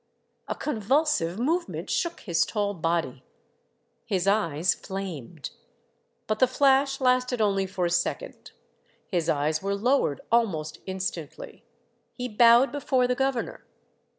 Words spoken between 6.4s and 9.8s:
flash lasted only for a second. His eyes were